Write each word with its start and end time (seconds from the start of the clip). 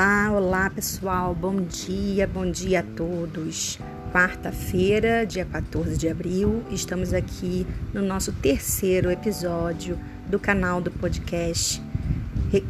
Olá, 0.00 0.32
olá 0.32 0.70
pessoal, 0.70 1.34
bom 1.34 1.60
dia, 1.60 2.26
bom 2.26 2.50
dia 2.50 2.80
a 2.80 2.82
todos. 2.82 3.78
Quarta-feira, 4.10 5.26
dia 5.26 5.44
14 5.44 5.98
de 5.98 6.08
abril, 6.08 6.64
estamos 6.70 7.12
aqui 7.12 7.66
no 7.92 8.00
nosso 8.00 8.32
terceiro 8.32 9.10
episódio 9.10 10.00
do 10.26 10.38
canal 10.38 10.80
do 10.80 10.90
podcast 10.90 11.82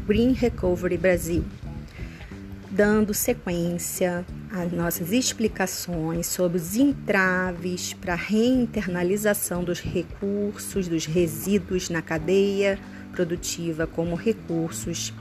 Green 0.09 0.33
Recovery 0.33 0.99
Brasil, 0.99 1.45
dando 2.69 3.15
sequência 3.15 4.25
às 4.51 4.73
nossas 4.73 5.13
explicações 5.13 6.27
sobre 6.27 6.59
os 6.59 6.75
entraves 6.75 7.93
para 7.93 8.15
a 8.15 8.17
reinternalização 8.17 9.63
dos 9.63 9.79
recursos, 9.79 10.89
dos 10.89 11.07
resíduos 11.07 11.91
na 11.91 12.03
cadeia 12.03 12.77
produtiva 13.13 13.87
como 13.87 14.17
recursos 14.17 15.13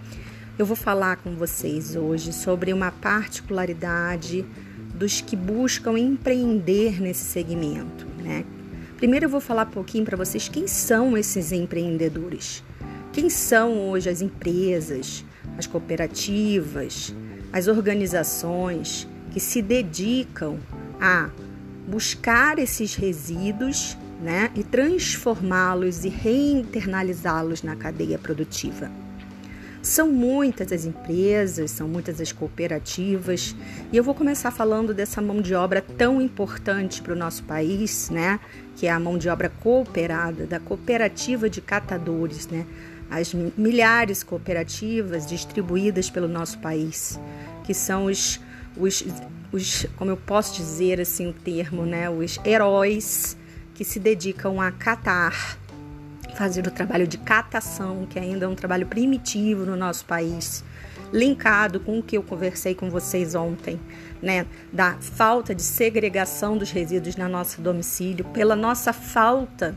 eu 0.60 0.66
vou 0.66 0.76
falar 0.76 1.16
com 1.16 1.36
vocês 1.36 1.96
hoje 1.96 2.34
sobre 2.34 2.74
uma 2.74 2.92
particularidade 2.92 4.46
dos 4.94 5.22
que 5.22 5.34
buscam 5.34 5.98
empreender 5.98 7.02
nesse 7.02 7.24
segmento, 7.24 8.06
né? 8.22 8.44
Primeiro 8.98 9.28
eu 9.28 9.30
vou 9.30 9.40
falar 9.40 9.66
um 9.66 9.72
pouquinho 9.72 10.04
para 10.04 10.18
vocês 10.18 10.50
quem 10.50 10.68
são 10.68 11.18
esses 11.18 11.54
empreendedores. 11.54 12.62
Quem 13.14 13.30
são 13.30 13.90
hoje 13.90 14.10
as 14.10 14.22
empresas, 14.22 15.24
as 15.58 15.66
cooperativas, 15.66 17.16
as 17.54 17.70
organizações 17.70 19.08
que 19.32 19.40
se 19.40 19.62
dedicam 19.62 20.60
a 21.00 21.30
buscar 21.88 22.60
esses 22.60 22.96
resíduos 22.96 23.98
né, 24.22 24.52
e 24.54 24.64
transformá-los 24.66 26.04
e 26.04 26.10
reinternalizá-los 26.10 27.64
na 27.64 27.78
cadeia 27.78 28.20
produtiva. 28.20 28.92
São 29.82 30.12
muitas 30.12 30.74
as 30.74 30.84
empresas, 30.84 31.72
são 31.72 31.88
muitas 31.88 32.20
as 32.20 32.34
cooperativas, 32.34 33.56
e 33.94 33.96
eu 33.98 34.04
vou 34.04 34.14
começar 34.14 34.52
falando 34.52 34.94
dessa 34.94 35.22
mão 35.22 35.42
de 35.42 35.56
obra 35.56 35.82
tão 35.82 36.22
importante 36.22 37.02
para 37.02 37.14
o 37.14 37.16
nosso 37.16 37.44
país, 37.44 38.10
né? 38.10 38.42
Que 38.76 38.88
é 38.88 38.92
a 38.92 39.00
mão 39.00 39.18
de 39.18 39.30
obra 39.30 39.50
cooperada, 39.50 40.46
da 40.46 40.60
cooperativa 40.60 41.50
de 41.50 41.62
catadores, 41.62 42.48
né? 42.48 42.66
As 43.10 43.34
milhares 43.34 44.20
de 44.20 44.26
cooperativas 44.26 45.26
distribuídas 45.26 46.10
pelo 46.10 46.28
nosso 46.28 46.60
país, 46.60 47.18
que 47.64 47.74
são 47.74 48.06
os, 48.06 48.40
os, 48.76 49.06
os 49.52 49.86
como 49.96 50.12
eu 50.12 50.18
posso 50.18 50.58
dizer 50.58 51.00
assim 51.00 51.30
o 51.30 51.34
termo, 51.34 51.86
né? 51.86 52.10
Os 52.10 52.38
heróis 52.46 53.38
que 53.74 53.86
se 53.86 53.98
dedicam 53.98 54.60
a 54.60 54.74
catar 54.74 55.58
fazer 56.36 56.66
o 56.68 56.72
trabalho 56.72 57.08
de 57.08 57.18
catação, 57.18 58.06
que 58.10 58.20
ainda 58.20 58.46
é 58.46 58.48
um 58.48 58.56
trabalho 58.56 58.86
primitivo 58.86 59.66
no 59.66 59.76
nosso 59.76 60.06
país, 60.06 60.64
linkado 61.12 61.80
com 61.80 62.00
o 62.00 62.04
que 62.04 62.18
eu 62.18 62.24
conversei 62.24 62.76
com 62.76 62.90
vocês 62.90 63.36
ontem, 63.36 63.80
né, 64.22 64.46
da 64.72 64.94
falta 65.00 65.56
de 65.56 65.62
segregação 65.62 66.58
dos 66.58 66.72
resíduos 66.72 67.16
na 67.16 67.28
nosso 67.28 67.62
domicílio, 67.62 68.26
pela 68.26 68.56
nossa 68.56 68.94
falta, 68.94 69.76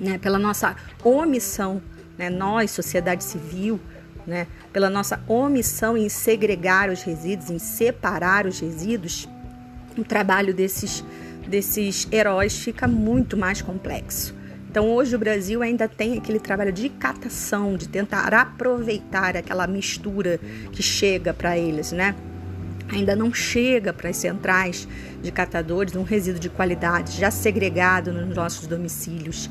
né, 0.00 0.18
pela 0.18 0.38
nossa 0.38 0.76
omissão, 1.04 1.80
né, 2.16 2.28
nós, 2.28 2.70
sociedade 2.70 3.22
civil, 3.22 3.80
né, 4.26 4.46
pela 4.72 4.90
nossa 4.90 5.20
omissão 5.28 5.96
em 5.96 6.08
segregar 6.08 6.90
os 6.90 7.02
resíduos, 7.02 7.50
em 7.50 7.58
separar 7.58 8.46
os 8.46 8.58
resíduos, 8.60 9.28
o 9.96 10.04
trabalho 10.04 10.54
desses 10.54 11.04
desses 11.48 12.06
heróis 12.12 12.58
fica 12.58 12.86
muito 12.86 13.36
mais 13.36 13.62
complexo. 13.62 14.37
Então, 14.70 14.90
hoje 14.90 15.16
o 15.16 15.18
Brasil 15.18 15.62
ainda 15.62 15.88
tem 15.88 16.18
aquele 16.18 16.38
trabalho 16.38 16.72
de 16.72 16.90
catação, 16.90 17.74
de 17.76 17.88
tentar 17.88 18.34
aproveitar 18.34 19.34
aquela 19.34 19.66
mistura 19.66 20.38
que 20.70 20.82
chega 20.82 21.32
para 21.32 21.56
eles, 21.56 21.90
né? 21.90 22.14
Ainda 22.90 23.16
não 23.16 23.32
chega 23.32 23.94
para 23.94 24.10
as 24.10 24.16
centrais 24.18 24.86
de 25.22 25.32
catadores 25.32 25.96
um 25.96 26.02
resíduo 26.02 26.38
de 26.38 26.50
qualidade 26.50 27.18
já 27.18 27.30
segregado 27.30 28.12
nos 28.12 28.34
nossos 28.34 28.66
domicílios. 28.66 29.48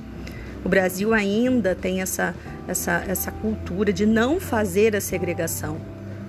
O 0.63 0.69
Brasil 0.69 1.13
ainda 1.13 1.73
tem 1.73 2.01
essa, 2.01 2.35
essa, 2.67 3.03
essa 3.07 3.31
cultura 3.31 3.91
de 3.91 4.05
não 4.05 4.39
fazer 4.39 4.95
a 4.95 5.01
segregação. 5.01 5.77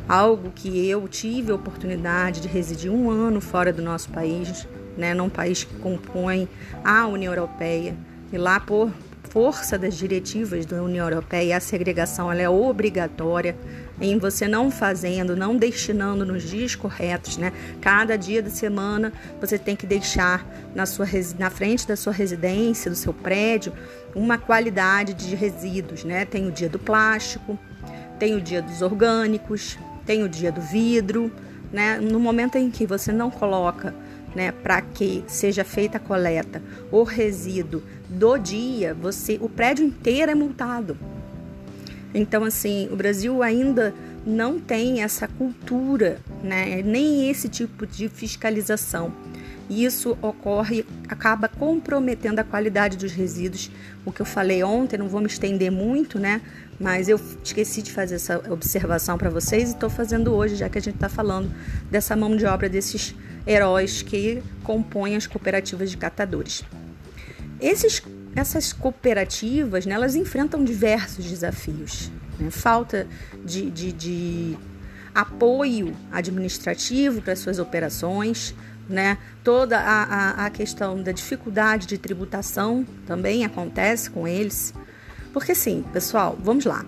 Algo 0.09 0.51
que 0.55 0.89
eu 0.89 1.07
tive 1.09 1.53
a 1.53 1.55
oportunidade 1.55 2.41
de 2.41 2.49
residir 2.49 2.91
um 2.91 3.11
ano 3.11 3.41
fora 3.41 3.71
do 3.71 3.83
nosso 3.83 4.09
país, 4.09 4.67
né, 4.97 5.13
num 5.13 5.29
país 5.29 5.65
que 5.65 5.75
compõe 5.77 6.49
a 6.83 7.07
União 7.07 7.33
Europeia 7.33 7.95
e 8.33 8.39
lá, 8.39 8.61
por 8.61 8.91
força 9.29 9.79
das 9.79 9.95
diretivas 9.95 10.65
da 10.67 10.83
União 10.83 11.09
Europeia, 11.09 11.57
a 11.57 11.61
segregação 11.61 12.33
ela 12.33 12.41
é 12.43 12.49
obrigatória 12.49 13.57
em 14.01 14.19
você 14.19 14.47
não 14.47 14.71
fazendo, 14.71 15.37
não 15.37 15.57
destinando 15.57 16.25
nos 16.25 16.43
dias 16.43 16.75
corretos, 16.75 17.37
né? 17.37 17.53
Cada 17.81 18.17
dia 18.17 18.43
da 18.43 18.51
semana 18.51 19.13
você 19.41 19.59
tem 19.59 19.75
que 19.77 19.87
deixar 19.87 20.47
na, 20.75 20.87
sua, 20.87 21.07
na 21.39 21.51
frente 21.51 21.87
da 21.87 21.97
sua 21.97 22.13
residência, 22.13 22.91
do 22.91 22.97
seu 22.97 23.13
prédio, 23.13 23.73
uma 24.15 24.39
qualidade 24.39 25.15
de 25.15 25.35
resíduos, 25.35 26.05
né? 26.05 26.25
Tem 26.25 26.47
o 26.47 26.53
dia 26.53 26.69
do 26.69 26.79
plástico, 26.79 27.59
tem 28.19 28.35
o 28.35 28.41
dia 28.41 28.63
dos 28.63 28.83
orgânicos, 28.83 29.79
tem 30.07 30.23
o 30.23 30.29
dia 30.29 30.53
do 30.53 30.61
vidro, 30.61 31.31
né? 31.73 31.99
No 31.99 32.21
momento 32.21 32.57
em 32.57 32.71
que 32.71 32.87
você 32.87 33.13
não 33.13 33.31
coloca 33.31 33.95
né, 34.35 34.53
para 34.53 34.81
que 34.81 35.25
seja 35.27 35.65
feita 35.65 35.97
a 35.97 36.01
coleta 36.01 36.63
o 36.91 37.03
resíduo 37.03 37.83
do 38.09 38.39
dia, 38.39 38.95
você, 38.95 39.39
o 39.41 39.49
prédio 39.49 39.85
inteiro 39.85 40.31
é 40.31 40.35
multado. 40.35 40.97
Então, 42.15 42.45
assim, 42.45 42.89
o 42.91 42.97
Brasil 42.97 43.43
ainda 43.43 43.95
não 44.27 44.59
tem 44.59 45.03
essa 45.03 45.29
cultura, 45.29 46.19
né, 46.43 46.83
nem 46.83 47.29
esse 47.29 47.49
tipo 47.49 47.87
de 47.87 48.09
fiscalização. 48.09 49.13
Isso 49.69 50.17
ocorre, 50.23 50.85
acaba 51.09 51.47
comprometendo 51.47 52.39
a 52.39 52.45
qualidade 52.45 52.97
dos 52.97 53.13
resíduos. 53.13 53.71
O 54.05 54.11
que 54.11 54.23
eu 54.23 54.27
falei 54.27 54.63
ontem, 54.65 54.97
não 54.97 55.09
vou 55.09 55.21
me 55.21 55.27
estender 55.27 55.71
muito, 55.71 56.19
né? 56.19 56.41
Mas 56.81 57.09
eu 57.09 57.21
esqueci 57.45 57.83
de 57.83 57.93
fazer 57.93 58.15
essa 58.15 58.39
observação 58.51 59.19
para 59.19 59.29
vocês 59.29 59.71
e 59.71 59.73
estou 59.75 59.91
fazendo 59.91 60.33
hoje, 60.33 60.57
já 60.57 60.69
que 60.69 60.79
a 60.79 60.81
gente 60.81 60.95
está 60.95 61.09
falando 61.09 61.51
dessa 61.91 62.17
mão 62.17 62.35
de 62.35 62.47
obra 62.47 62.69
desses 62.69 63.15
heróis 63.47 64.01
que 64.01 64.43
compõem 64.63 65.17
as 65.17 65.27
cooperativas 65.27 65.91
de 65.91 65.97
catadores. 65.97 66.65
Esses, 67.61 68.03
essas 68.35 68.73
cooperativas, 68.73 69.85
né, 69.85 69.95
elas 69.95 70.15
enfrentam 70.15 70.65
diversos 70.65 71.25
desafios. 71.25 72.11
Né? 72.39 72.51
Falta 72.51 73.07
de, 73.45 73.71
de, 73.71 73.93
de 73.93 74.59
apoio 75.15 75.97
administrativo 76.13 77.21
para 77.21 77.35
suas 77.35 77.59
operações, 77.59 78.55
né? 78.89 79.19
Toda 79.45 79.79
a, 79.79 80.03
a, 80.03 80.47
a, 80.47 80.51
questão 80.51 81.03
da 81.03 81.13
dificuldade 81.13 81.87
de 81.87 81.99
tributação 81.99 82.87
também 83.07 83.45
acontece 83.45 84.11
com 84.11 84.27
eles. 84.27 84.73
Porque 85.33 85.55
sim, 85.55 85.85
pessoal, 85.93 86.39
vamos 86.41 86.65
lá. 86.65 86.85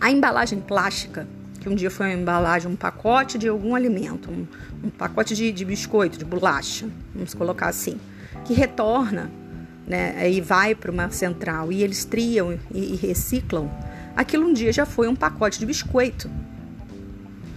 A 0.00 0.10
embalagem 0.10 0.60
plástica 0.60 1.26
que 1.62 1.68
um 1.68 1.76
dia 1.76 1.90
foi 1.90 2.06
uma 2.06 2.20
embalagem, 2.20 2.68
um 2.68 2.74
pacote 2.74 3.38
de 3.38 3.46
algum 3.46 3.76
alimento, 3.76 4.28
um, 4.28 4.46
um 4.82 4.90
pacote 4.90 5.32
de, 5.34 5.52
de, 5.52 5.64
biscoito, 5.64 6.18
de 6.18 6.24
bolacha, 6.24 6.88
vamos 7.14 7.34
colocar 7.34 7.68
assim, 7.68 8.00
que 8.44 8.52
retorna 8.52 9.30
né, 9.86 10.28
e 10.28 10.40
vai 10.40 10.74
para 10.74 10.90
uma 10.90 11.08
central 11.10 11.70
e 11.70 11.84
eles 11.84 12.04
triam 12.04 12.58
e, 12.74 12.94
e 12.94 12.96
reciclam, 12.96 13.70
aquilo 14.16 14.44
um 14.44 14.52
dia 14.52 14.72
já 14.72 14.84
foi 14.84 15.06
um 15.06 15.14
pacote 15.14 15.60
de 15.60 15.64
biscoito, 15.64 16.28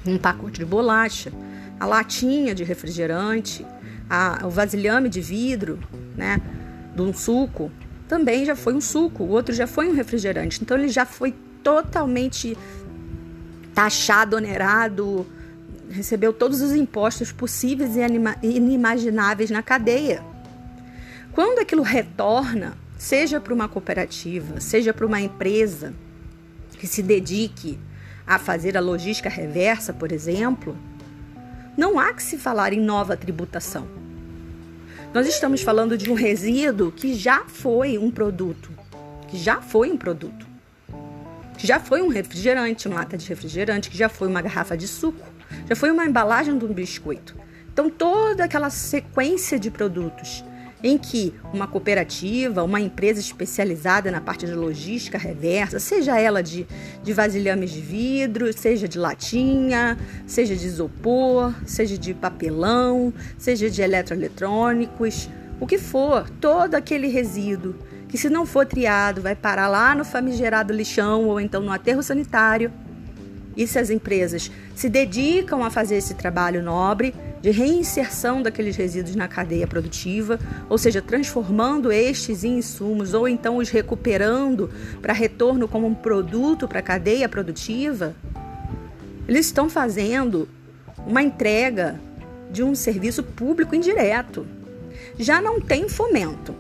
um 0.06 0.20
pacote 0.20 0.60
de 0.60 0.66
bolacha, 0.66 1.32
a 1.80 1.86
latinha 1.86 2.56
de 2.56 2.64
refrigerante, 2.64 3.66
a, 4.10 4.42
o 4.46 4.50
vasilhame 4.50 5.10
de 5.10 5.22
vidro, 5.22 5.80
né, 6.16 6.42
de 6.96 7.02
um 7.02 7.14
suco, 7.14 7.72
também 8.08 8.46
já 8.46 8.56
foi 8.56 8.74
um 8.74 8.82
suco, 8.82 9.24
o 9.24 9.30
outro 9.30 9.54
já 9.54 9.68
foi 9.68 9.90
um 9.90 9.94
refrigerante. 9.94 10.62
Então 10.62 10.78
ele 10.78 10.90
já 10.90 11.06
foi 11.06 11.34
totalmente 11.64 12.58
taxado, 13.74 14.36
onerado, 14.36 15.26
recebeu 15.90 16.32
todos 16.32 16.62
os 16.62 16.74
impostos 16.74 17.32
possíveis 17.32 17.96
e 17.96 18.48
inimagináveis 18.48 19.50
na 19.50 19.62
cadeia. 19.62 20.24
Quando 21.32 21.60
aquilo 21.60 21.82
retorna, 21.82 22.78
seja 22.98 23.42
para 23.42 23.54
uma 23.54 23.68
cooperativa, 23.68 24.62
seja 24.62 24.94
para 24.94 25.06
uma 25.06 25.20
empresa 25.20 25.94
que 26.80 26.88
se 26.88 27.02
dedique 27.02 27.78
a 28.26 28.40
fazer 28.40 28.78
a 28.78 28.80
logística 28.80 29.30
reversa, 29.30 29.94
por 29.94 30.12
exemplo, 30.12 30.78
não 31.78 32.00
há 32.00 32.14
que 32.14 32.24
se 32.24 32.38
falar 32.38 32.74
em 32.74 32.80
nova 32.80 33.18
tributação. 33.18 33.88
Nós 35.14 35.28
estamos 35.28 35.62
falando 35.62 35.98
de 35.98 36.12
um 36.12 36.14
resíduo 36.14 36.92
que 36.92 37.14
já 37.14 37.46
foi 37.46 37.98
um 37.98 38.12
produto, 38.12 38.70
que 39.28 39.38
já 39.38 39.62
foi 39.62 39.92
um 39.92 39.98
produto 39.98 40.56
que 41.58 41.66
já 41.66 41.80
foi 41.80 42.02
um 42.02 42.08
refrigerante, 42.08 42.88
uma 42.88 42.98
lata 42.98 43.18
de 43.18 43.28
refrigerante, 43.28 43.90
que 43.90 43.98
já 43.98 44.10
foi 44.10 44.28
uma 44.28 44.42
garrafa 44.42 44.78
de 44.78 44.88
suco, 44.88 45.26
já 45.68 45.76
foi 45.76 45.92
uma 45.92 46.06
embalagem 46.06 46.58
de 46.58 46.66
um 46.66 46.74
biscoito. 46.74 47.36
Então, 47.72 47.90
toda 47.90 48.44
aquela 48.44 48.70
sequência 48.70 49.60
de 49.60 49.72
produtos 49.72 50.44
em 50.84 50.98
que 50.98 51.34
uma 51.54 51.68
cooperativa, 51.68 52.64
uma 52.64 52.80
empresa 52.80 53.20
especializada 53.20 54.12
na 54.12 54.22
parte 54.22 54.46
de 54.46 54.54
logística 54.54 55.18
reversa, 55.18 55.80
seja 55.80 56.20
ela 56.20 56.44
de, 56.44 56.68
de 57.04 57.14
vasilhames 57.14 57.72
de 57.72 57.82
vidro, 57.82 58.52
seja 58.54 58.88
de 58.88 58.98
latinha, 58.98 59.98
seja 60.28 60.56
de 60.56 60.66
isopor, 60.66 61.54
seja 61.66 61.98
de 61.98 62.14
papelão, 62.14 63.14
seja 63.38 63.70
de 63.70 63.82
eletroeletrônicos, 63.82 65.30
o 65.60 65.66
que 65.66 65.78
for, 65.78 66.30
todo 66.30 66.76
aquele 66.76 67.08
resíduo 67.08 67.76
que 68.08 68.18
se 68.18 68.30
não 68.30 68.46
for 68.46 68.66
triado 68.66 69.22
vai 69.22 69.36
parar 69.36 69.68
lá 69.68 69.96
no 69.96 70.06
famigerado 70.06 70.74
lixão 70.74 71.26
ou 71.26 71.40
então 71.40 71.62
no 71.62 71.72
aterro 71.72 72.04
sanitário. 72.04 72.72
E 73.58 73.66
se 73.66 73.80
as 73.80 73.90
empresas 73.90 74.52
se 74.76 74.90
dedicam 74.90 75.64
a 75.64 75.70
fazer 75.70 75.96
esse 75.96 76.14
trabalho 76.14 76.62
nobre 76.62 77.14
de 77.46 77.52
reinserção 77.52 78.42
daqueles 78.42 78.76
resíduos 78.76 79.16
na 79.16 79.28
cadeia 79.28 79.68
produtiva, 79.68 80.40
ou 80.68 80.80
seja, 80.80 81.00
transformando 81.00 81.92
estes 81.92 82.44
em 82.44 82.58
insumos 82.58 83.14
ou 83.14 83.28
então 83.28 83.58
os 83.58 83.70
recuperando 83.70 84.72
para 85.00 85.14
retorno 85.14 85.68
como 85.68 85.86
um 85.86 85.94
produto 85.94 86.68
para 86.68 86.80
a 86.80 86.82
cadeia 86.82 87.30
produtiva, 87.30 88.16
eles 89.28 89.46
estão 89.46 89.70
fazendo 89.70 90.50
uma 91.06 91.22
entrega 91.22 92.02
de 92.50 92.64
um 92.64 92.74
serviço 92.74 93.22
público 93.22 93.76
indireto 93.76 94.44
já 95.20 95.40
não 95.40 95.62
tem 95.62 95.88
fomento. 95.88 96.56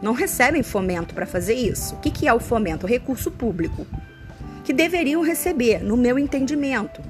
Não 0.00 0.14
recebem 0.14 0.62
fomento 0.62 1.14
para 1.14 1.26
fazer 1.26 1.56
isso. 1.56 1.94
O 1.96 1.98
que, 1.98 2.26
é 2.26 2.32
o 2.32 2.40
fomento? 2.40 2.86
O 2.86 2.88
recurso 2.88 3.30
público. 3.30 3.86
Que 4.64 4.72
deveriam 4.72 5.20
receber, 5.20 5.80
no 5.84 5.94
meu 5.94 6.18
entendimento. 6.18 7.02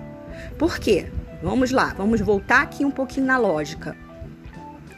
Por 0.58 0.80
quê? 0.80 1.06
Vamos 1.42 1.72
lá, 1.72 1.92
vamos 1.96 2.20
voltar 2.20 2.62
aqui 2.62 2.84
um 2.84 2.90
pouquinho 2.90 3.26
na 3.26 3.36
lógica. 3.36 3.96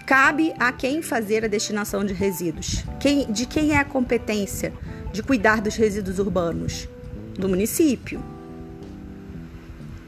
Cabe 0.05 0.53
a 0.59 0.71
quem 0.71 1.01
fazer 1.01 1.43
a 1.43 1.49
destinação 1.49 2.05
de 2.05 2.13
resíduos? 2.13 2.85
Quem, 3.01 3.33
de 3.33 3.47
quem 3.47 3.73
é 3.73 3.79
a 3.79 3.85
competência 3.85 4.71
de 5.11 5.23
cuidar 5.23 5.63
dos 5.63 5.75
resíduos 5.77 6.19
urbanos? 6.19 6.87
Do 7.39 7.49
município. 7.49 8.23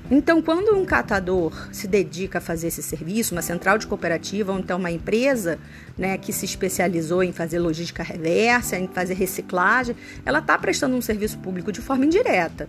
Então, 0.08 0.40
quando 0.40 0.76
um 0.76 0.84
catador 0.84 1.68
se 1.72 1.88
dedica 1.88 2.38
a 2.38 2.40
fazer 2.40 2.68
esse 2.68 2.80
serviço, 2.80 3.34
uma 3.34 3.42
central 3.42 3.76
de 3.76 3.88
cooperativa 3.88 4.52
ou 4.52 4.58
então 4.58 4.78
uma 4.78 4.90
empresa 4.90 5.58
né, 5.98 6.16
que 6.16 6.32
se 6.32 6.44
especializou 6.44 7.24
em 7.24 7.32
fazer 7.32 7.58
logística 7.58 8.04
reversa, 8.04 8.78
em 8.78 8.86
fazer 8.86 9.14
reciclagem, 9.14 9.96
ela 10.24 10.38
está 10.38 10.56
prestando 10.56 10.94
um 10.94 11.02
serviço 11.02 11.38
público 11.38 11.72
de 11.72 11.80
forma 11.80 12.06
indireta. 12.06 12.68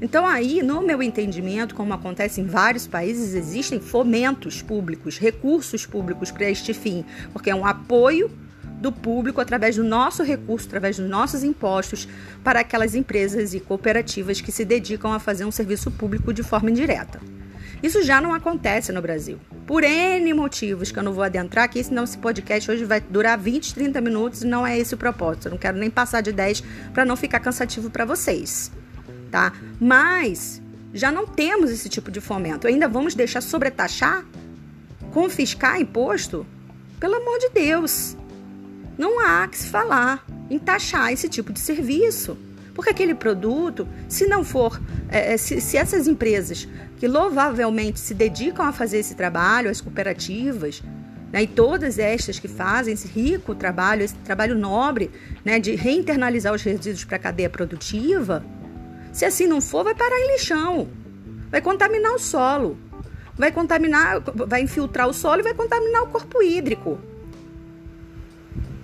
Então, 0.00 0.26
aí, 0.26 0.62
no 0.62 0.80
meu 0.80 1.02
entendimento, 1.02 1.74
como 1.74 1.92
acontece 1.92 2.40
em 2.40 2.46
vários 2.46 2.86
países, 2.86 3.34
existem 3.34 3.78
fomentos 3.78 4.62
públicos, 4.62 5.18
recursos 5.18 5.84
públicos 5.84 6.30
para 6.30 6.48
este 6.48 6.72
fim, 6.72 7.04
porque 7.34 7.50
é 7.50 7.54
um 7.54 7.66
apoio 7.66 8.30
do 8.80 8.92
público 8.92 9.40
através 9.40 9.76
do 9.76 9.84
nosso 9.84 10.22
recurso, 10.22 10.66
através 10.66 10.96
dos 10.96 11.08
nossos 11.08 11.42
impostos, 11.42 12.08
para 12.44 12.60
aquelas 12.60 12.94
empresas 12.94 13.54
e 13.54 13.60
cooperativas 13.60 14.40
que 14.40 14.52
se 14.52 14.64
dedicam 14.64 15.12
a 15.12 15.18
fazer 15.18 15.44
um 15.44 15.50
serviço 15.50 15.90
público 15.90 16.32
de 16.32 16.42
forma 16.42 16.70
indireta. 16.70 17.20
Isso 17.82 18.02
já 18.02 18.20
não 18.20 18.34
acontece 18.34 18.92
no 18.92 19.00
Brasil. 19.00 19.38
Por 19.66 19.84
N 19.84 20.32
motivos 20.34 20.90
que 20.90 20.98
eu 20.98 21.02
não 21.02 21.12
vou 21.12 21.22
adentrar 21.22 21.64
aqui, 21.64 21.82
senão 21.82 22.04
esse 22.04 22.18
podcast 22.18 22.70
hoje 22.70 22.84
vai 22.84 23.00
durar 23.00 23.38
20, 23.38 23.74
30 23.74 24.00
minutos 24.00 24.42
e 24.42 24.46
não 24.46 24.66
é 24.66 24.76
esse 24.76 24.94
o 24.94 24.98
propósito. 24.98 25.46
Eu 25.46 25.52
não 25.52 25.58
quero 25.58 25.78
nem 25.78 25.90
passar 25.90 26.20
de 26.20 26.32
10 26.32 26.62
para 26.92 27.04
não 27.04 27.16
ficar 27.16 27.38
cansativo 27.38 27.88
para 27.88 28.04
vocês, 28.04 28.72
tá? 29.30 29.52
Mas 29.80 30.60
já 30.92 31.12
não 31.12 31.26
temos 31.26 31.70
esse 31.70 31.88
tipo 31.88 32.10
de 32.10 32.20
fomento. 32.20 32.66
Ainda 32.66 32.88
vamos 32.88 33.14
deixar 33.14 33.40
sobretaxar? 33.40 34.24
Confiscar 35.12 35.80
imposto? 35.80 36.44
Pelo 36.98 37.14
amor 37.14 37.38
de 37.38 37.50
Deus 37.50 38.16
não 38.98 39.20
há 39.20 39.46
que 39.46 39.56
se 39.56 39.68
falar 39.68 40.26
em 40.50 40.58
taxar 40.58 41.12
esse 41.12 41.28
tipo 41.28 41.52
de 41.52 41.60
serviço. 41.60 42.36
Porque 42.74 42.90
aquele 42.90 43.14
produto, 43.14 43.88
se 44.08 44.26
não 44.26 44.44
for, 44.44 44.80
é, 45.08 45.34
é, 45.34 45.36
se, 45.36 45.60
se, 45.60 45.76
essas 45.76 46.06
empresas 46.06 46.68
que 46.98 47.08
louvavelmente 47.08 47.98
se 47.98 48.14
dedicam 48.14 48.66
a 48.66 48.72
fazer 48.72 48.98
esse 48.98 49.14
trabalho, 49.14 49.70
as 49.70 49.80
cooperativas, 49.80 50.82
né, 51.32 51.42
e 51.42 51.46
todas 51.46 51.98
estas 51.98 52.38
que 52.38 52.48
fazem 52.48 52.94
esse 52.94 53.08
rico 53.08 53.54
trabalho, 53.54 54.02
esse 54.02 54.14
trabalho 54.16 54.56
nobre 54.56 55.10
né, 55.44 55.58
de 55.58 55.74
reinternalizar 55.74 56.54
os 56.54 56.62
resíduos 56.62 57.04
para 57.04 57.16
a 57.16 57.20
cadeia 57.20 57.50
produtiva, 57.50 58.44
se 59.12 59.24
assim 59.24 59.46
não 59.46 59.60
for, 59.60 59.84
vai 59.84 59.94
parar 59.94 60.16
em 60.16 60.32
lixão, 60.32 60.88
vai 61.50 61.60
contaminar 61.60 62.12
o 62.12 62.18
solo, 62.18 62.78
vai 63.36 63.50
contaminar, 63.50 64.20
vai 64.20 64.62
infiltrar 64.62 65.08
o 65.08 65.12
solo 65.12 65.40
e 65.40 65.42
vai 65.42 65.54
contaminar 65.54 66.04
o 66.04 66.08
corpo 66.08 66.42
hídrico. 66.42 66.98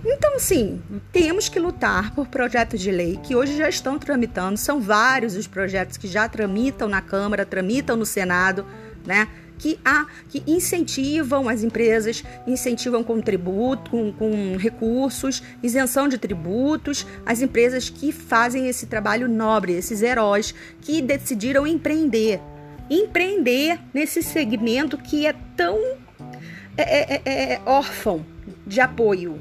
Então, 0.07 0.37
sim, 0.37 0.79
temos 1.11 1.49
que 1.49 1.57
lutar 1.57 2.13
por 2.13 2.27
projetos 2.27 2.79
de 2.79 2.91
lei 2.91 3.19
que 3.23 3.35
hoje 3.35 3.57
já 3.57 3.67
estão 3.67 3.97
tramitando. 3.97 4.55
São 4.55 4.79
vários 4.79 5.35
os 5.35 5.47
projetos 5.47 5.97
que 5.97 6.07
já 6.07 6.29
tramitam 6.29 6.87
na 6.87 7.01
Câmara, 7.01 7.43
tramitam 7.43 7.95
no 7.95 8.05
Senado, 8.05 8.63
né? 9.03 9.27
Que, 9.57 9.79
há, 9.83 10.05
que 10.29 10.43
incentivam 10.45 11.49
as 11.49 11.63
empresas, 11.63 12.23
incentivam 12.45 13.03
com 13.03 13.19
tributo, 13.19 13.89
com, 13.89 14.11
com 14.11 14.57
recursos, 14.57 15.41
isenção 15.63 16.07
de 16.07 16.19
tributos, 16.19 17.07
as 17.25 17.41
empresas 17.41 17.89
que 17.89 18.11
fazem 18.11 18.67
esse 18.67 18.85
trabalho 18.85 19.27
nobre, 19.27 19.73
esses 19.73 20.03
heróis 20.03 20.53
que 20.81 21.01
decidiram 21.01 21.65
empreender. 21.65 22.39
Empreender 22.89 23.79
nesse 23.91 24.21
segmento 24.21 24.97
que 24.97 25.25
é 25.25 25.33
tão 25.55 25.79
é, 26.77 27.15
é, 27.15 27.21
é, 27.25 27.53
é 27.53 27.61
órfão 27.65 28.23
de 28.67 28.81
apoio, 28.81 29.39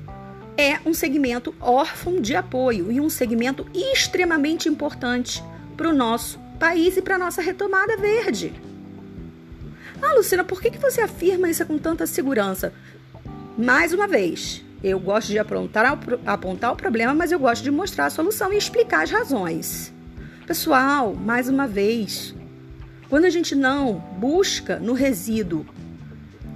é 0.57 0.79
um 0.87 0.95
segmento 0.95 1.55
órfão 1.61 2.21
de 2.21 2.35
apoio 2.37 2.91
e 2.91 3.01
um 3.01 3.11
segmento 3.11 3.67
extremamente 3.75 4.69
importante 4.69 5.43
para 5.77 5.89
o 5.89 5.95
nosso 5.95 6.39
país 6.59 6.97
e 6.97 7.03
para 7.03 7.17
a 7.17 7.19
nossa 7.19 7.43
retomada 7.43 7.97
verde. 7.97 8.53
Ah, 10.01 10.15
Luciana, 10.15 10.45
por 10.45 10.61
que, 10.61 10.71
que 10.71 10.79
você 10.79 11.01
afirma 11.01 11.49
isso 11.49 11.65
com 11.67 11.79
tanta 11.79 12.07
segurança? 12.07 12.73
Mais 13.57 13.93
uma 13.93 14.07
vez, 14.07 14.65
eu 14.83 14.99
gosto 14.99 15.29
de 15.29 15.39
apontar 15.39 16.73
o 16.73 16.77
problema, 16.77 17.15
mas 17.15 17.33
eu 17.33 17.39
gosto 17.39 17.63
de 17.63 17.71
mostrar 17.71 18.07
a 18.07 18.11
solução 18.11 18.53
e 18.53 18.57
explicar 18.57 19.03
as 19.03 19.11
razões. 19.11 19.93
Pessoal, 20.47 21.15
mais 21.15 21.49
uma 21.49 21.67
vez, 21.67 22.35
quando 23.09 23.25
a 23.25 23.31
gente 23.31 23.55
não 23.55 23.95
busca 24.19 24.79
no 24.79 24.93
resíduo 24.93 25.65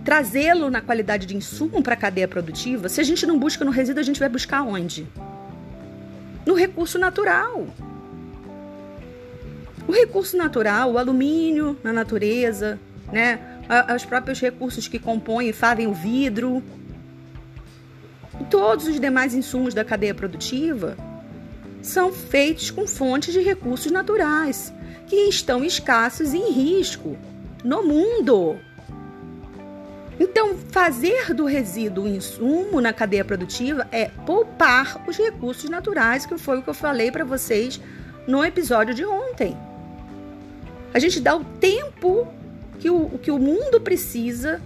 trazê-lo 0.08 0.70
na 0.70 0.80
qualidade 0.80 1.26
de 1.26 1.36
insumo 1.36 1.82
para 1.82 1.92
a 1.92 1.96
cadeia 1.96 2.26
produtiva, 2.26 2.88
se 2.88 2.98
a 2.98 3.04
gente 3.04 3.26
não 3.26 3.38
busca 3.38 3.62
no 3.62 3.70
resíduo, 3.70 4.00
a 4.00 4.02
gente 4.02 4.18
vai 4.18 4.30
buscar 4.30 4.62
onde? 4.62 5.06
No 6.46 6.54
recurso 6.54 6.98
natural. 6.98 7.66
O 9.86 9.92
recurso 9.92 10.34
natural, 10.34 10.92
o 10.92 10.96
alumínio 10.96 11.76
na 11.84 11.92
natureza, 11.92 12.80
né? 13.12 13.38
os 13.94 14.06
próprios 14.06 14.40
recursos 14.40 14.88
que 14.88 14.98
compõem 14.98 15.50
e 15.50 15.52
fazem 15.52 15.86
o 15.86 15.92
vidro, 15.92 16.62
e 18.40 18.44
todos 18.44 18.86
os 18.86 18.98
demais 18.98 19.34
insumos 19.34 19.74
da 19.74 19.84
cadeia 19.84 20.14
produtiva 20.14 20.96
são 21.82 22.14
feitos 22.14 22.70
com 22.70 22.86
fontes 22.86 23.34
de 23.34 23.42
recursos 23.42 23.92
naturais 23.92 24.72
que 25.06 25.28
estão 25.28 25.62
escassos 25.62 26.32
e 26.32 26.38
em 26.38 26.50
risco 26.50 27.14
no 27.62 27.82
mundo. 27.82 28.58
Então, 30.20 30.56
fazer 30.70 31.32
do 31.32 31.44
resíduo 31.44 32.04
um 32.04 32.08
insumo 32.08 32.80
na 32.80 32.92
cadeia 32.92 33.24
produtiva 33.24 33.86
é 33.92 34.06
poupar 34.26 35.04
os 35.06 35.16
recursos 35.16 35.70
naturais, 35.70 36.26
que 36.26 36.36
foi 36.36 36.58
o 36.58 36.62
que 36.62 36.68
eu 36.68 36.74
falei 36.74 37.10
para 37.10 37.24
vocês 37.24 37.80
no 38.26 38.44
episódio 38.44 38.94
de 38.94 39.04
ontem. 39.04 39.56
A 40.92 40.98
gente 40.98 41.20
dá 41.20 41.36
o 41.36 41.44
tempo 41.44 42.26
que 42.78 42.90
o, 42.90 43.18
que 43.18 43.30
o 43.30 43.38
mundo 43.38 43.80
precisa 43.80 44.60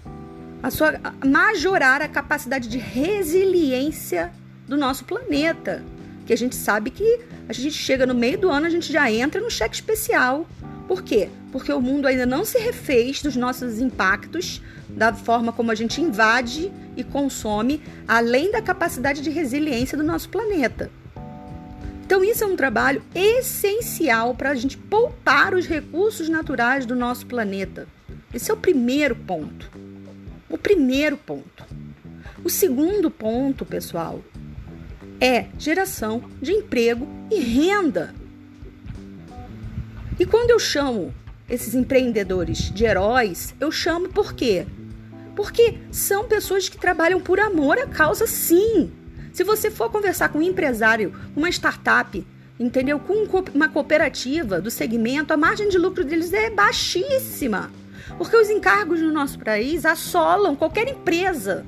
a 0.63 0.71
sua, 0.71 1.01
a 1.03 1.27
majorar 1.27 2.01
a 2.01 2.09
capacidade 2.09 2.69
de 2.69 2.79
resiliência 2.79 4.33
do 4.67 4.77
nosso 4.77 5.05
planeta. 5.05 5.83
Que 6.25 6.33
a 6.33 6.37
gente 6.37 6.55
sabe 6.55 6.91
que 6.91 7.21
a 7.49 7.53
gente 7.53 7.73
chega 7.73 8.07
no 8.07 8.15
meio 8.15 8.39
do 8.39 8.49
ano, 8.49 8.67
a 8.67 8.71
gente 8.71 8.93
já 8.93 9.11
entra 9.11 9.41
no 9.41 9.51
cheque 9.51 9.75
especial. 9.75 10.47
Por 10.93 11.03
quê? 11.03 11.31
Porque 11.51 11.73
o 11.73 11.81
mundo 11.81 12.07
ainda 12.07 12.27
não 12.27 12.45
se 12.45 12.59
refez 12.59 13.23
dos 13.23 13.35
nossos 13.35 13.79
impactos, 13.81 14.61
da 14.91 15.11
forma 15.11 15.51
como 15.51 15.71
a 15.71 15.75
gente 15.75 16.03
invade 16.03 16.71
e 16.95 17.03
consome, 17.03 17.83
além 18.07 18.53
da 18.53 18.61
capacidade 18.61 19.23
de 19.23 19.31
resiliência 19.31 19.97
do 19.97 20.05
nosso 20.05 20.29
planeta. 20.29 20.91
Então, 22.05 22.23
isso 22.23 22.45
é 22.45 22.47
um 22.47 22.57
trabalho 22.57 23.03
essencial 23.15 24.35
para 24.35 24.51
a 24.51 24.55
gente 24.55 24.77
poupar 24.77 25.55
os 25.55 25.67
recursos 25.67 26.29
naturais 26.29 26.85
do 26.85 26.95
nosso 26.95 27.25
planeta. 27.25 27.89
Esse 28.35 28.51
é 28.51 28.55
o 28.55 28.59
primeiro 28.59 29.17
ponto. 29.17 29.71
O 30.51 30.59
primeiro 30.59 31.17
ponto. 31.17 31.65
O 32.45 32.51
segundo 32.51 33.11
ponto, 33.11 33.65
pessoal, 33.65 34.23
é 35.19 35.47
geração 35.59 36.23
de 36.43 36.53
emprego 36.53 37.09
e 37.31 37.41
renda. 37.41 38.15
E 40.19 40.27
quando 40.27 40.51
eu 40.51 40.59
chamo 40.59 41.15
esses 41.49 41.75
empreendedores 41.75 42.71
de 42.71 42.85
heróis, 42.85 43.55
eu 43.59 43.71
chamo 43.71 44.09
por 44.09 44.35
quê? 44.35 44.67
Porque 45.35 45.79
são 45.91 46.25
pessoas 46.25 46.69
que 46.69 46.79
trabalham 46.79 47.21
por 47.21 47.41
amor 47.41 47.79
à 47.79 47.87
causa, 47.87 48.27
sim. 48.27 48.93
Se 49.33 49.43
você 49.43 49.71
for 49.71 49.91
conversar 49.91 50.29
com 50.29 50.39
um 50.39 50.43
empresário, 50.43 51.15
uma 51.35 51.49
startup, 51.49 52.25
entendeu? 52.61 52.99
Com 52.99 53.27
uma 53.55 53.69
cooperativa 53.69 54.61
do 54.61 54.71
segmento, 54.71 55.33
a 55.33 55.37
margem 55.37 55.69
de 55.69 55.79
lucro 55.79 56.05
deles 56.05 56.33
é 56.33 56.51
baixíssima. 56.51 57.71
Porque 58.19 58.37
os 58.37 58.51
encargos 58.51 59.01
no 59.01 59.11
nosso 59.11 59.39
país 59.39 59.87
assolam 59.87 60.55
qualquer 60.55 60.89
empresa. 60.89 61.65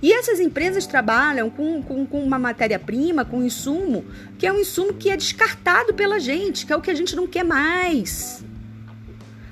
E 0.00 0.12
essas 0.12 0.38
empresas 0.38 0.86
trabalham 0.86 1.50
com, 1.50 1.82
com, 1.82 2.06
com 2.06 2.22
uma 2.22 2.38
matéria-prima, 2.38 3.24
com 3.24 3.38
um 3.38 3.44
insumo, 3.44 4.04
que 4.38 4.46
é 4.46 4.52
um 4.52 4.60
insumo 4.60 4.94
que 4.94 5.10
é 5.10 5.16
descartado 5.16 5.92
pela 5.92 6.20
gente, 6.20 6.64
que 6.64 6.72
é 6.72 6.76
o 6.76 6.80
que 6.80 6.90
a 6.90 6.94
gente 6.94 7.16
não 7.16 7.26
quer 7.26 7.44
mais. 7.44 8.44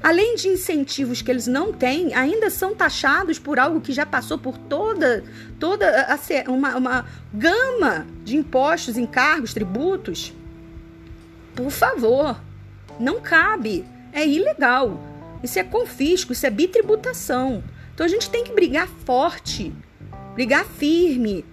Além 0.01 0.37
de 0.37 0.47
incentivos 0.47 1.21
que 1.21 1.29
eles 1.29 1.49
não 1.49 1.73
têm, 1.73 2.15
ainda 2.15 2.49
são 2.49 2.77
taxados 2.77 3.41
por 3.41 3.59
algo 3.59 3.81
que 3.81 3.93
já 3.93 4.07
passou 4.07 4.39
por 4.39 4.57
toda, 4.57 5.25
toda 5.59 6.07
a, 6.07 6.51
uma, 6.51 6.77
uma 6.77 7.07
gama 7.35 8.07
de 8.23 8.37
impostos, 8.37 8.97
encargos, 8.97 9.53
tributos. 9.53 10.33
Por 11.57 11.73
favor, 11.73 12.41
não 13.01 13.21
cabe. 13.21 13.85
É 14.13 14.25
ilegal. 14.25 15.01
Isso 15.43 15.59
é 15.59 15.65
confisco, 15.65 16.33
isso 16.33 16.47
é 16.47 16.51
bitributação. 16.51 17.65
Então 17.93 18.07
a 18.07 18.09
gente 18.09 18.31
tem 18.31 18.45
que 18.45 18.53
brigar 18.53 18.87
forte 18.87 19.73
brigar 20.37 20.67
firme, 20.67 21.47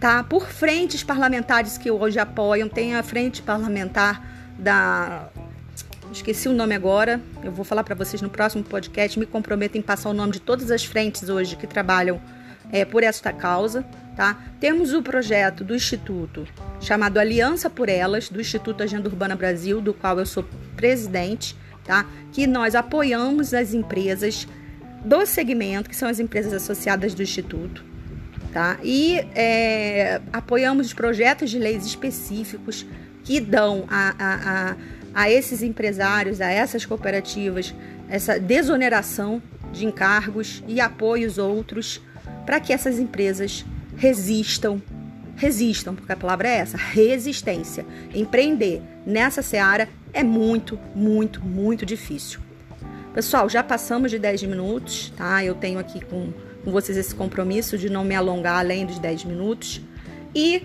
tá? 0.00 0.24
Por 0.24 0.46
frentes 0.48 1.04
parlamentares 1.04 1.76
que 1.76 1.90
hoje 1.90 2.18
apoiam, 2.18 2.66
tem 2.66 2.96
a 2.96 3.02
frente 3.02 3.42
parlamentar 3.42 4.56
da 4.58 5.28
esqueci 6.10 6.48
o 6.48 6.54
nome 6.54 6.74
agora, 6.74 7.20
eu 7.44 7.52
vou 7.52 7.66
falar 7.66 7.84
para 7.84 7.94
vocês 7.94 8.22
no 8.22 8.30
próximo 8.30 8.64
podcast, 8.64 9.18
me 9.18 9.26
comprometo 9.26 9.76
em 9.76 9.82
passar 9.82 10.08
o 10.08 10.14
nome 10.14 10.32
de 10.32 10.40
todas 10.40 10.70
as 10.70 10.82
frentes 10.82 11.28
hoje 11.28 11.54
que 11.56 11.66
trabalham 11.66 12.18
é, 12.72 12.86
por 12.86 13.02
esta 13.02 13.34
causa, 13.34 13.84
tá? 14.16 14.38
Temos 14.58 14.94
o 14.94 15.02
projeto 15.02 15.62
do 15.62 15.74
Instituto 15.74 16.48
chamado 16.80 17.18
Aliança 17.18 17.68
por 17.68 17.90
Elas, 17.90 18.30
do 18.30 18.40
Instituto 18.40 18.82
Agenda 18.82 19.10
Urbana 19.10 19.36
Brasil, 19.36 19.82
do 19.82 19.92
qual 19.92 20.18
eu 20.18 20.24
sou 20.24 20.42
presidente, 20.74 21.54
tá? 21.84 22.06
Que 22.32 22.46
nós 22.46 22.74
apoiamos 22.74 23.52
as 23.52 23.74
empresas 23.74 24.48
do 25.04 25.24
segmento, 25.26 25.88
que 25.88 25.96
são 25.96 26.08
as 26.08 26.18
empresas 26.18 26.52
associadas 26.52 27.14
do 27.14 27.22
Instituto, 27.22 27.84
tá? 28.52 28.78
E 28.82 29.18
é, 29.34 30.20
apoiamos 30.32 30.92
projetos 30.92 31.50
de 31.50 31.58
leis 31.58 31.86
específicos 31.86 32.84
que 33.24 33.40
dão 33.40 33.84
a, 33.88 34.14
a, 34.18 34.70
a, 34.70 34.76
a 35.14 35.30
esses 35.30 35.62
empresários, 35.62 36.40
a 36.40 36.50
essas 36.50 36.84
cooperativas, 36.84 37.74
essa 38.08 38.38
desoneração 38.38 39.42
de 39.72 39.84
encargos 39.84 40.62
e 40.66 40.80
apoios 40.80 41.38
outros 41.38 42.00
para 42.46 42.58
que 42.58 42.72
essas 42.72 42.98
empresas 42.98 43.64
resistam, 43.96 44.80
resistam, 45.36 45.94
porque 45.94 46.12
a 46.12 46.16
palavra 46.16 46.48
é 46.48 46.56
essa, 46.56 46.76
resistência. 46.76 47.84
Empreender 48.14 48.80
nessa 49.04 49.42
seara 49.42 49.88
é 50.12 50.22
muito, 50.22 50.78
muito, 50.94 51.44
muito 51.44 51.84
difícil. 51.84 52.40
Pessoal, 53.14 53.48
já 53.48 53.62
passamos 53.62 54.10
de 54.10 54.18
10 54.18 54.44
minutos, 54.44 55.12
tá? 55.16 55.44
Eu 55.44 55.54
tenho 55.54 55.78
aqui 55.78 56.04
com, 56.04 56.32
com 56.64 56.70
vocês 56.70 56.96
esse 56.96 57.14
compromisso 57.14 57.76
de 57.76 57.88
não 57.88 58.04
me 58.04 58.14
alongar 58.14 58.58
além 58.58 58.86
dos 58.86 58.98
10 58.98 59.24
minutos. 59.24 59.80
E 60.34 60.62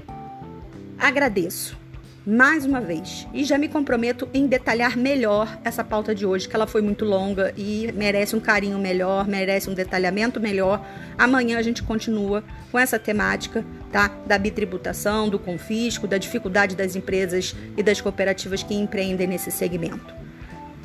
agradeço 0.99 1.83
mais 2.25 2.65
uma 2.65 2.79
vez. 2.79 3.27
E 3.33 3.43
já 3.43 3.57
me 3.57 3.67
comprometo 3.67 4.29
em 4.33 4.47
detalhar 4.47 4.97
melhor 4.97 5.59
essa 5.63 5.83
pauta 5.83 6.15
de 6.15 6.25
hoje, 6.25 6.47
que 6.47 6.55
ela 6.55 6.67
foi 6.67 6.81
muito 6.81 7.03
longa 7.03 7.53
e 7.57 7.91
merece 7.93 8.35
um 8.35 8.39
carinho 8.39 8.79
melhor, 8.79 9.27
merece 9.27 9.69
um 9.69 9.73
detalhamento 9.73 10.39
melhor. 10.39 10.85
Amanhã 11.17 11.57
a 11.57 11.61
gente 11.61 11.83
continua 11.83 12.43
com 12.71 12.79
essa 12.79 12.97
temática, 12.97 13.65
tá? 13.91 14.09
Da 14.25 14.37
bitributação, 14.37 15.27
do 15.27 15.37
confisco, 15.37 16.07
da 16.07 16.17
dificuldade 16.17 16.75
das 16.75 16.95
empresas 16.95 17.55
e 17.75 17.83
das 17.83 17.99
cooperativas 17.99 18.63
que 18.63 18.73
empreendem 18.73 19.27
nesse 19.27 19.51
segmento. 19.51 20.22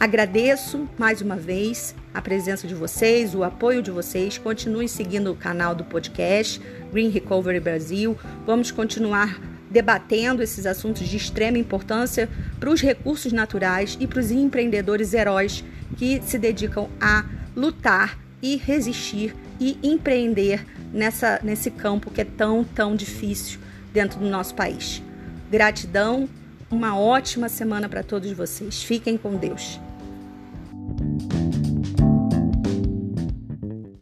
Agradeço 0.00 0.88
mais 0.96 1.20
uma 1.20 1.34
vez 1.34 1.92
a 2.14 2.22
presença 2.22 2.68
de 2.68 2.74
vocês, 2.74 3.34
o 3.34 3.42
apoio 3.42 3.82
de 3.82 3.90
vocês. 3.90 4.38
Continuem 4.38 4.86
seguindo 4.86 5.32
o 5.32 5.34
canal 5.34 5.74
do 5.74 5.82
podcast 5.82 6.60
Green 6.92 7.08
Recovery 7.08 7.58
Brasil. 7.58 8.16
Vamos 8.46 8.70
continuar 8.70 9.40
debatendo 9.68 10.40
esses 10.40 10.66
assuntos 10.66 11.08
de 11.08 11.16
extrema 11.16 11.58
importância 11.58 12.28
para 12.60 12.70
os 12.70 12.80
recursos 12.80 13.32
naturais 13.32 13.98
e 13.98 14.06
para 14.06 14.20
os 14.20 14.30
empreendedores 14.30 15.12
heróis 15.14 15.64
que 15.96 16.22
se 16.22 16.38
dedicam 16.38 16.88
a 17.00 17.24
lutar 17.56 18.16
e 18.40 18.56
resistir 18.56 19.34
e 19.58 19.76
empreender 19.82 20.64
nessa, 20.92 21.40
nesse 21.42 21.72
campo 21.72 22.08
que 22.08 22.20
é 22.20 22.24
tão, 22.24 22.62
tão 22.62 22.94
difícil 22.94 23.58
dentro 23.92 24.20
do 24.20 24.30
nosso 24.30 24.54
país. 24.54 25.02
Gratidão, 25.50 26.28
uma 26.70 26.96
ótima 26.96 27.48
semana 27.48 27.88
para 27.88 28.04
todos 28.04 28.30
vocês. 28.30 28.80
Fiquem 28.80 29.16
com 29.16 29.34
Deus. 29.34 29.80